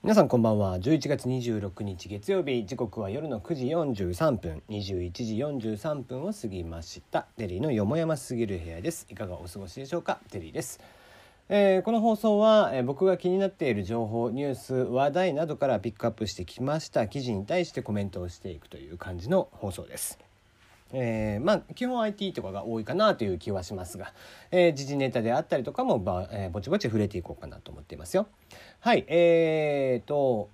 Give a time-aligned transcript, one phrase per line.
[0.00, 0.78] 皆さんこんばんは。
[0.78, 2.64] 11月26日月曜日。
[2.64, 4.62] 時刻は夜の9時43分。
[4.68, 7.26] 21時43分を過ぎました。
[7.36, 9.08] テリーのよもやますぎる部屋です。
[9.10, 10.20] いかがお過ごしでしょうか？
[10.30, 10.78] テリーです。
[11.48, 17.08] えー、この放送は、えー、僕が気になっている情報ニュース話題などからピックアップしてきました。
[17.08, 20.20] 記事に対してコメントをしていくという感じの放送です。
[20.92, 24.12] えー、まあ基本 IT とかが多いかなという気はしますが、
[24.50, 28.28] えー、時事ネタであったりとかもば、えー、ぼちぼち触れていこうかなと思っていますよ。
[28.80, 30.50] はいえーと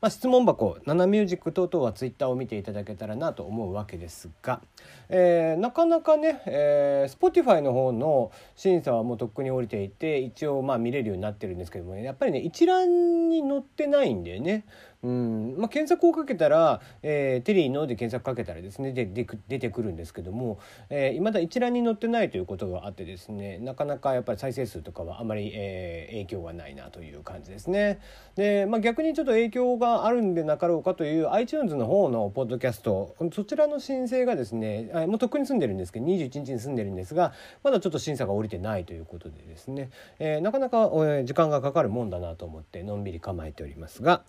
[0.00, 4.62] まあ、質問箱「ナナミュージック」等々はツイッターを見ていただけたらなと思うわけですが、
[5.10, 14.64] えー、なかなかね、えー、Spotify の方の審査はもうとっくに降りていて一応まあ見れるようになってるんですけども、ね、やっぱりね一覧に載ってないんだよね。
[15.02, 20.58] うんまあ、検索をかけたら、えー、テリーので検索かけたらですねでで出てくるんですけども、
[20.90, 27.98] えー、だ一覧に載ってないということがあってですねなかなかやっぱり再生数とかはあまり、えー、影響がないなという感じですね。
[28.34, 40.90] で、まあ、逆にちょっと影響があるんでなかろうかという iTunes の方のポッドキャストそちらの申請がですねもうとっくに住んでるんですけど21日に住んでるんですがまだちょっと審査が下りてないということでですね、えー、なかなか、
[41.24, 44.22] 時間がかかるもんだなと思ってのんびり構えておりますが。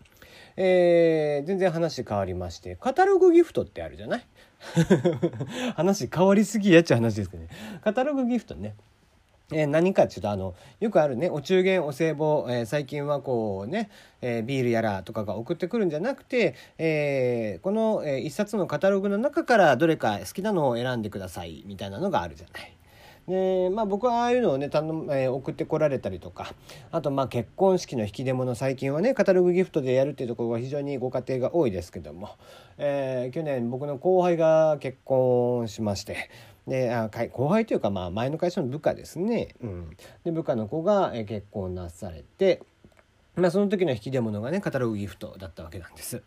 [0.58, 4.26] えー、全然話変わりましてカタログギフトってあるじゃない？
[5.76, 7.50] 話変わりすぎやっちゃう話ですけどね。
[7.84, 8.76] カタログギフトね。
[9.52, 13.90] え、何かっていうとあのよくあるねお中元お歳暮、えー、最近はこうね、
[14.22, 22.81] えー、ビールやらとかが送ってくるんじゃなくて、えこの、えー、一冊のカタログの中からどれか好きなのを選んでくださいみたいなのがあるじゃない。
[23.32, 26.54] でまあ僕はああいうのをね頼、えー、送ってこられたりとか
[26.92, 32.36] あとまあ結婚式の引き出物最近はねカタログギフトでやるっていうところが非常にご家庭が多いですけども、
[32.78, 36.30] えー、去年僕の後輩が結婚しまして
[36.68, 42.62] であ後輩というかまあ前の会社の部下ですね、うん、で部下の子が結婚なされて。
[43.42, 46.24] まあ、その時の引き出物がねカタログギフトだったわけなんです。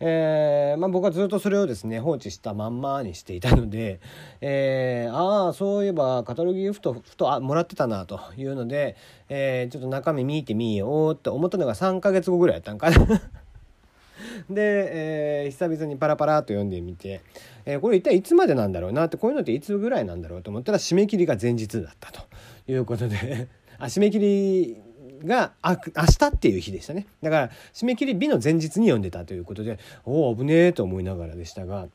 [0.00, 4.00] えーまあ、僕はずっとそれをですね放置したまんまにしていたので、
[4.40, 8.96] えー、ああそういえばカタログギフトふとあもらってたなというので、
[9.28, 12.96] えー、ちょっと中身見てみようって思ったのが3ヶ月後ぐらいやったんかな。
[14.50, 17.20] で、えー、久々にパラパラと読んでみて、
[17.64, 22.20] えー、これ一体いつまでなんだろうなってこういうのっていつぐらいなんだろうと思ったら締め切りが前日だったと
[22.68, 24.76] いうことで あ締め切り
[25.24, 25.76] が明
[26.18, 31.88] 日っていう日でしたねだから締め切り日の前日に読んでたということでおお危ねえと思いながらでしたが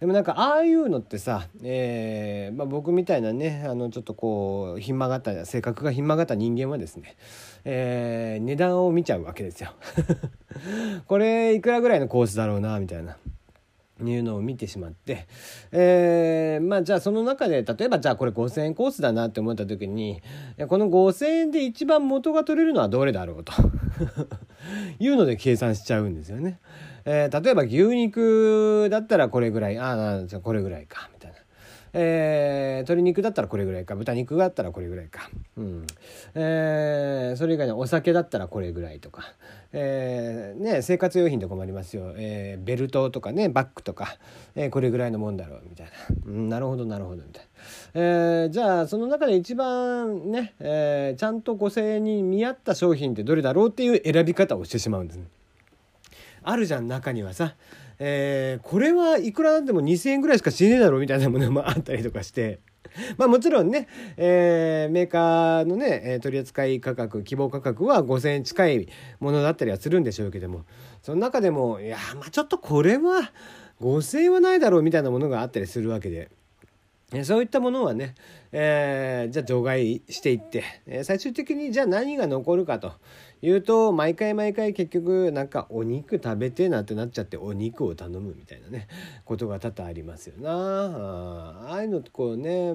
[0.00, 7.16] でもなんかああいうのってさ、えーまあ、僕みたいなねあのちょっとこうひん曲がった性格がひん曲がった人間はですね、
[7.64, 9.72] えー、値段を見ちゃうわけですよ。
[11.06, 13.16] これいくらぐらいのコースだろうなみたいな。
[14.02, 15.26] いうのを見てしまって、
[15.72, 20.20] えー、まあじゃあその中で例えばじゃあこれ5,000円コースだなって思った時に
[20.68, 23.52] この5,000円で一番元が取れるのはどれだろうと
[25.00, 26.60] いうので計算しちゃうんですよね。
[27.04, 31.38] えー、例えば牛肉だったらこれぐらいああじゃあこれぐらいかみたいな。
[31.92, 35.86] えー、鶏肉だったらこれぐらいか豚肉だったらこれぐらいか、うん。
[36.34, 39.22] えー、それ以外にお酒だったらこれぐらいとか、
[39.72, 44.16] えーね、生活用品とかもありますよ、えー、ベルトとかねバッグとか、
[44.54, 45.92] えー、これぐらいのもんだろうみたいな、
[46.26, 47.48] うん、なるほどなるほどみたいな。
[47.94, 55.24] えー、じゃあその中で一番ね、えー、ちゃんと5,000円に見合った商品ってどれだろうっていう選び方をしてしまうんですね。
[56.42, 57.54] あるじゃん中にはさ
[58.00, 62.60] えー、これはいくらなんでも2,000円ぐらいしかしねえだろみたいなものもあったりとかして。
[63.16, 68.88] まあもちろんね、えー、メーカーのね、え取扱い価格、希望価格は5,000円近い
[69.20, 70.64] ものだったりはするんでしょうけども、
[71.02, 73.30] その中でも、いや、まあちょっとこれは
[73.80, 76.30] 5,000円はないだろうみたいなものがあったりするわけで。
[77.22, 78.14] そういったものはね、
[78.52, 82.92] えー、じゃあ除外していって、え最終的にじゃあ何が残るかと
[83.42, 88.88] 言うと毎回毎回結局なんかお肉食べてなってなっちゃってお肉を頼むみたいなね
[89.24, 90.50] ことが多々ありますよな。
[91.70, 92.74] ああいうのってこうね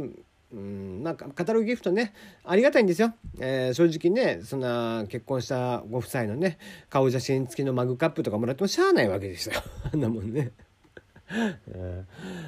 [0.54, 2.14] うんまあ、カタログギフトね
[2.46, 6.60] ありがたいんですよ、えー、正直ねそんな結婚したご夫妻のね
[6.92, 9.56] 顔写真付きのマグカップとかもらってもしゃあないわけですよ。
[9.92, 10.52] あんなもんね。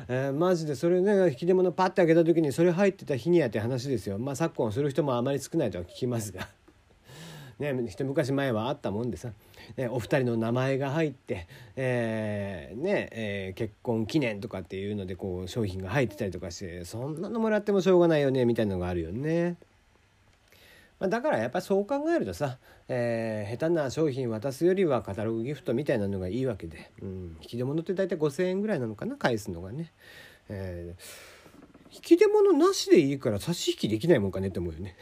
[0.08, 4.20] えー、マジでそれね引き出物パッて開けた時にそれ入ってた日にやって話ですよ。
[4.20, 6.48] まあ昨今する人もあまり少ないとは聞きますが。
[7.60, 9.30] ね、一昔前はあったもんでさ、
[9.78, 11.48] ね、お二人の名前が入って、
[11.78, 19.56] えー、ねえー、結婚記念とかっていうのでこう商品が入ってたりとかしてそんなのもらってもしょうがないよねみたいなのがあるよね。
[21.00, 22.58] まあ、だからやっぱそう考えるとさ、
[22.88, 29.92] えー、下手な商品渡すよりはカタログギフトみたいなのがいいわけで、うん、引き出物って大体5,000円ぐらいなのかな返すのがね。
[30.48, 34.96] えー、引き出物なしでいいから差し引きできないもんかねって思うよね。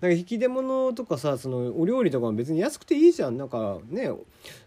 [0.00, 3.36] か引き出物とかさそのお料理とかも別に安くていいじゃん。
[3.36, 4.10] なんかね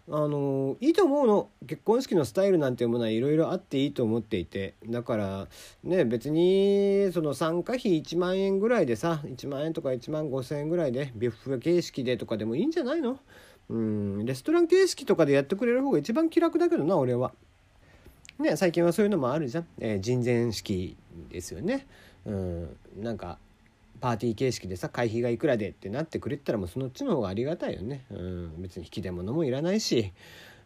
[0.08, 1.48] あのいいと思うの。
[1.66, 4.74] 結婚式のスタイルなんていうものはいろいろあっていいと思っていて。
[4.86, 5.48] だから
[5.82, 13.18] ね別にその参加費1万円ぐらいでさ1万円とか1万5,000円ぐらいでビュッフェ形式でとかでもいいんじゃないの？
[13.70, 17.32] うんレストラン形式とかでやってくれる方が一番気楽だけどな俺は。
[18.38, 20.96] ね最近はそういうのもあるじゃん、えー、人前式
[21.30, 21.86] ですよね。
[22.26, 23.38] うん、なんか
[24.04, 30.12] パーティー形式でさ会費がいくらでってなってくれたらもうそのっちの方がありがたいよね、うん、別に引き出物もいらないし、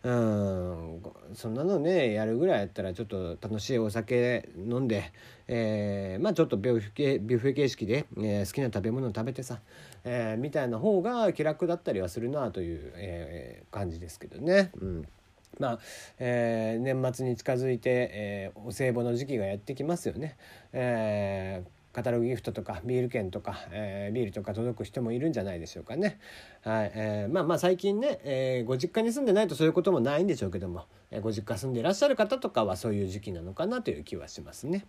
[0.02, 1.02] うん、
[1.34, 5.12] そんなのねやるぐらいやったらちょっと楽しいお酒飲んで、
[5.46, 9.60] えー、まあちょっとビュッフェビュッフェ形式で、えー、好きな食べ物を食べてさ、
[10.02, 14.72] えー、みたいな方が気楽だったりはするなという、えー、感じですけどね。
[14.80, 15.08] うん。
[15.60, 15.78] まあ
[16.18, 20.36] えー、年末に近づいて、えー、お歳暮の時期がやってきますよね。
[20.72, 26.20] えーカタログギフトとかビール券とか、えー、ビールとか届く人もいるんじゃないでしょうかね。
[26.62, 34.86] はいえー、まあまあ最近ね、えー、ご実家に住んでないとそういうこともないんでしょうけども、え、ご実家住んでいらっしゃる方とかはそういう時期なのかなという気はしますね。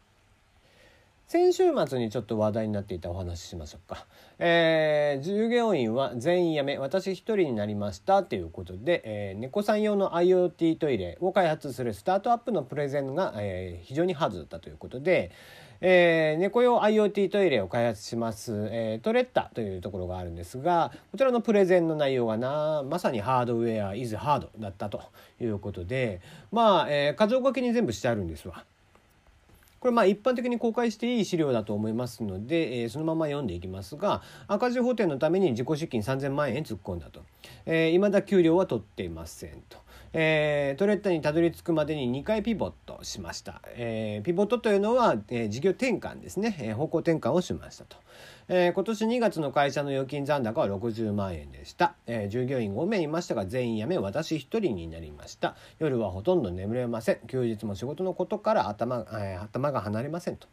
[1.31, 4.07] 先週末にちょっと話題になっていたお話ししましょうか。
[4.39, 15.29] えー、従業員は全員辞め、私一人になりましたということで、えー、猫さん用の IoT トイレを開発するスタートアップのプレゼンが、えー、非常にハズだったということで、
[15.81, 25.03] えー、猫用 IoT トイレを開発します、えー、トレッタというところがあるんですがこちらのプレゼンの内容がなまさにハードウェア is ハードだったと
[25.39, 26.21] いうことで
[26.51, 28.65] まあ、えー、箇条書きに全部してあるんですわ。
[29.79, 37.21] これまあ一般的に公開していい資料だと思いますので、えー、そのまま読んでいきますが赤字補填のために自己資金3000万円突っ込んだと、
[37.65, 39.77] えー、未だ給料は取っていませんと。
[40.13, 47.95] えー、トレッタにたどり着くまでに2回ピボットしました、えー、ピボットというのは、えー、事業転換ですね、えー、方向転換をしましたと、
[48.47, 55.55] えー、今年2月の会社の預金残高は60万円でした、えー、従業員5名いましたが全員辞め私1人になりました。
[55.77, 57.19] 夜はほとんど眠れません。
[57.27, 60.47] 休日も仕事のことから頭,、えー、頭が離れませんと、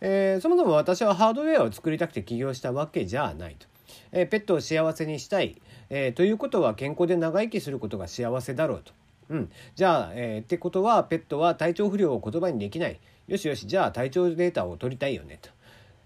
[0.00, 3.66] えー、そもそも私はハードウェアを作りたくて起業したわけじゃないと、
[4.12, 8.92] えー、ペットを幸せにしたい、えー、ということは健康で長生きすることが幸せだろうと。
[9.30, 12.98] うん、じゃあ、えー、ってことはペットは体調不良を言葉にできない。
[13.26, 13.66] よしよし。
[13.66, 15.50] じゃあ体調データを取りたいよねと。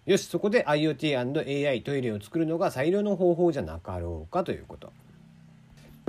[0.07, 0.27] よし。
[0.27, 4.93] そこで IoT&AI トイレを作るのが最良の方法じゃなかろうかということ。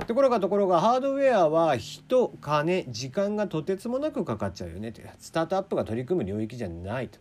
[0.06, 7.20] ところがところがハードウェアは人金時間がとてつもなくかかっちゃうよねってスタートアップが取り組む領域じゃないと。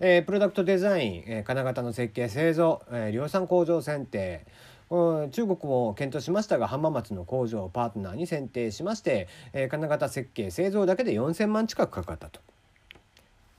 [0.00, 4.46] えー、プロダクトデザイン、えー、金型の設計製造、えー、量産工場選定。
[4.90, 12.40] 中国も検討しましたが浜松の工場をパートナーに選定しまして、え、金型設計製造だけで4,000万近くかかったと。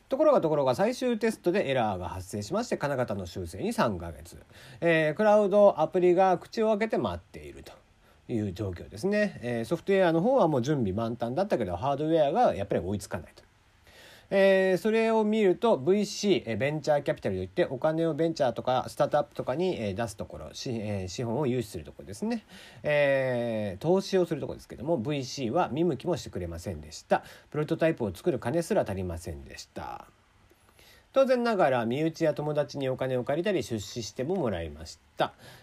[0.10, 4.42] ところがところが最終テストでエラーが発生しまして金型の修正に3ヶ月、
[4.82, 7.74] えー、クラウドアプリが口を開けて待っていると。
[8.32, 13.44] いう状況ですね、えー、ソフトウェアの方はもう準備満タンだったけどハードウェアがやっぱり追いつかないと。
[14.32, 22.46] えー、それを見ると VC、えベンチャーキャピタルといってお金をベンチャーとかスタートアップとかに、え出すところし、え資本を融資するところですね、
[22.84, 27.24] えー、投資をするところですけども VC は見向きもしてくれませんでした。
[27.50, 30.06] プロトタイプを作る金すら足りませんでした。
[31.12, 35.02] 当然ながら身内や友達にお金を借りたり出資してももらいました、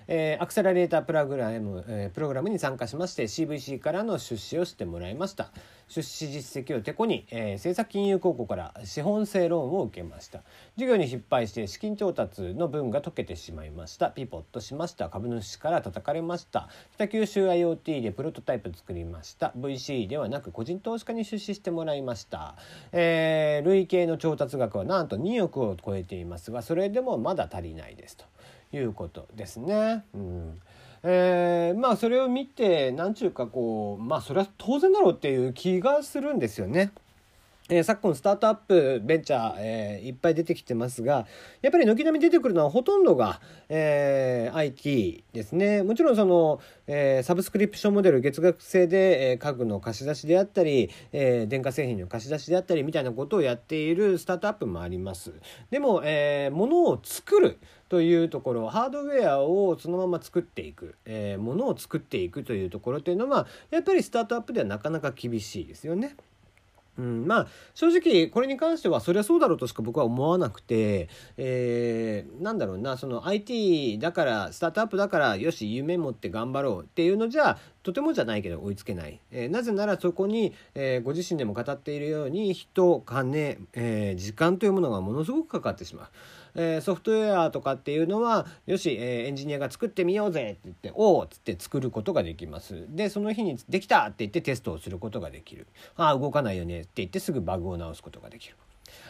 [0.09, 5.51] えー、アクセラレータープログラム、えー、プログラムに参加しまして CVC からの出資をしてもらいました。
[5.89, 10.43] 出資実績をてこに、えー、政策金融高校から資本性ローンを受けました。
[10.75, 14.11] 授業に失敗して資金調達の分が解けてしまいました。
[14.11, 15.09] ピポッとしました。
[15.09, 16.69] 株主から叩かれました。
[16.95, 19.53] 北九州 IoT でプロトタイプ作りました。
[19.57, 22.57] VC ではなく個人投資家に出資してもらいました、
[22.93, 28.25] えー、累計の調達額はなんと2億を超えていますがそれでもまだ足りないですと。
[28.77, 30.05] いうことですね。
[30.15, 30.61] うん
[31.03, 36.93] えー、まあそれを見て何ちゅうかこうまあそれは当然だろうっていう気がするんですよね。
[37.69, 41.27] えー、昨今スタートアップベンチャー、えー、いっぱい出てきてますが
[41.63, 55.33] やっぱり軒並み出てくるのはほとんどが、えー、IT ですねもちろんその、え、サブスクリプションモデル月額制で、え、家具の貸し出しであったり、え、電化製品の貸し出しであったりみたいなことをやっているスタートアップもあります
[55.71, 57.59] でも、えー、物を作る
[57.89, 66.15] というところハードウェアをそのまま作っていく、え、ものを作っていくというところというのはやっぱりスタートアップではなかなか厳しいですよね。
[66.99, 86.07] うん、まあ正直これに関してはそりゃそうだろうとしか僕は思わなくて、えー、なんだろうなその IT だからスタートアップだからよし夢持って頑張ろうっていうのじゃとてもじゃないけど追いつけない、えー、なぜならそこに、えー、ご自身でも語っているように人金、えー、時間というものがものすごくかかってしまう。
[86.57, 98.57] えー、ソフトウェアとかっていうのはよし、えー、エンジニアが作ってみようぜって言って「おお」っつって作ることができますでその日に「できた!」って言ってテストをすることができる「ああ動かないよね」って言ってすぐバグを直すことができる。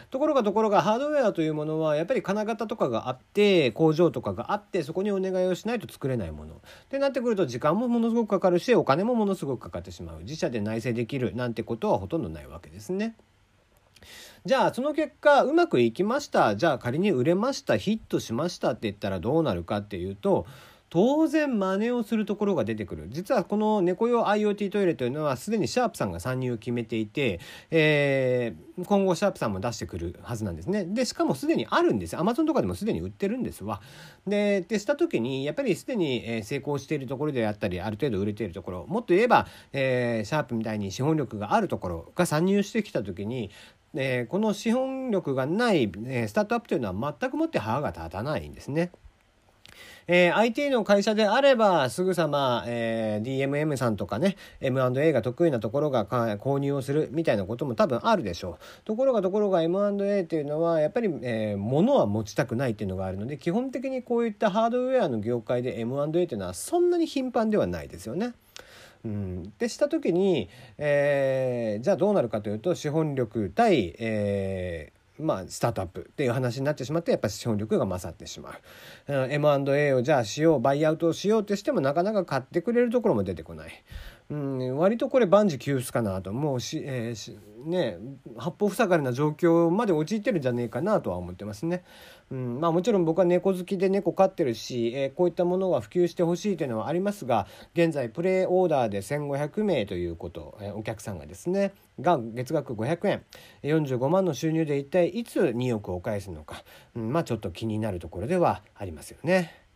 [0.09, 6.57] ところがところがハードウェアというものはやっぱり金型とかがあって工場とかがあってそこにお願いをしないと作れないものっ
[6.89, 13.15] てなってくると時間もものすごくかかるしお金もものすごくかかってしまう自社で内製できるなんてことはほとんどないわけですね。
[14.47, 16.55] じゃあその結果うまくいきました。
[16.55, 17.75] じゃあ仮に売れました。
[17.75, 20.45] ヒットしましたって言ったらどうなるかっていうと
[20.89, 23.07] 当然真似をするところが出てくる。
[23.09, 30.85] 実はこの猫用 IoT トイレというのはすでにシャープさんが参入を決めていて、えー、今後シャープさんも出してくるはずなんですね。
[30.85, 32.17] でしかもすでにあるんです。
[32.17, 33.81] アマゾンとかでもすでに売ってるんですわ。
[34.25, 43.51] ででした時にやっぱりすでに成功しているところであったりある程度売れているところもっと言えば、えー、シャープみたいに資本力があるところが参入してきた時に
[43.97, 48.91] えー、この資本力がない、えー、スタートアップというのは全くもって歯が立たないんですね。
[50.09, 68.33] えー、IT の会社であればすぐさま、えー、DMM さんとかね M&A が得意なところが購入をするみたいなことも多分あるでしょうところがところが M&A っていうのはやっぱり、えー、物は持ちたくないっていうのがあるので基本的にこういったハードウェアの業界で M&A っていうのはそんなに頻繁ではないですよね。
[69.07, 78.51] うん、でした時に、えー、じゃあどうなるかというと資本力対、えまあ、スタートアップっていう話になってしまってやっぱり資本力が勝ってしま
[79.07, 83.83] う、うん、M&A をじゃあしようバイアウトをしようってしてもなかなか買ってくれるところも出てこない、
[84.29, 87.97] うん、割とこれ万事休すかなともうし、えー、しね
[88.37, 91.83] 八方塞がりな状況まで陥ってるんじゃねえかなとは思ってますね。
[92.29, 103.23] うんまあ、もちろん僕は猫好きで猫飼ってるし、えー、こういったものが普及してほしいというのはありますが現在プレイオーダーで1,500名ということ、えー、お客さんがですねが月額500円
[103.63, 106.63] 45万の収入で一体いつ2億を返すのか、
[106.95, 109.66] うん、まあちょっと気になるところではありますよね。